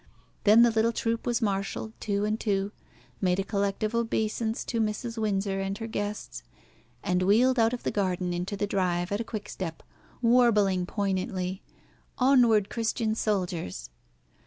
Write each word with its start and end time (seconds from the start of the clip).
Then 0.45 0.63
the 0.63 0.71
little 0.71 0.91
troop 0.91 1.27
was 1.27 1.43
marshalled 1.43 1.93
two 1.99 2.25
and 2.25 2.39
two, 2.39 2.71
made 3.21 3.37
a 3.39 3.43
collective 3.43 3.93
obeisance 3.93 4.65
to 4.65 4.81
Mrs. 4.81 5.15
Windsor 5.19 5.59
and 5.59 5.77
her 5.77 5.85
guests, 5.85 6.41
and 7.03 7.21
wheeled 7.21 7.59
out 7.59 7.71
of 7.71 7.83
the 7.83 7.91
garden 7.91 8.33
into 8.33 8.57
the 8.57 8.65
drive 8.65 9.11
at 9.11 9.21
a 9.21 9.23
quick 9.23 9.47
step, 9.47 9.83
warbling 10.19 10.87
poignantly, 10.87 11.61
"Onward, 12.17 12.67
Christian 12.67 13.13
Soldiers." 13.13 13.91